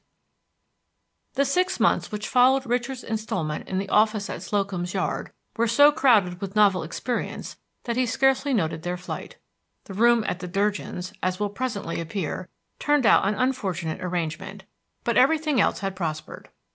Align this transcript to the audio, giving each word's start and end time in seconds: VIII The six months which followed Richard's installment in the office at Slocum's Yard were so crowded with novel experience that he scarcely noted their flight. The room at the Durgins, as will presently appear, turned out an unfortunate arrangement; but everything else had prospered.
VIII 0.01 1.35
The 1.35 1.45
six 1.45 1.79
months 1.79 2.11
which 2.11 2.27
followed 2.27 2.65
Richard's 2.65 3.03
installment 3.03 3.67
in 3.69 3.77
the 3.77 3.87
office 3.89 4.31
at 4.31 4.41
Slocum's 4.41 4.95
Yard 4.95 5.31
were 5.57 5.67
so 5.67 5.91
crowded 5.91 6.41
with 6.41 6.55
novel 6.55 6.81
experience 6.81 7.57
that 7.83 7.97
he 7.97 8.07
scarcely 8.07 8.51
noted 8.51 8.81
their 8.81 8.97
flight. 8.97 9.37
The 9.83 9.93
room 9.93 10.23
at 10.23 10.39
the 10.39 10.47
Durgins, 10.47 11.13
as 11.21 11.39
will 11.39 11.49
presently 11.51 12.01
appear, 12.01 12.49
turned 12.79 13.05
out 13.05 13.27
an 13.27 13.35
unfortunate 13.35 14.01
arrangement; 14.03 14.63
but 15.03 15.17
everything 15.17 15.61
else 15.61 15.81
had 15.81 15.95
prospered. 15.95 16.49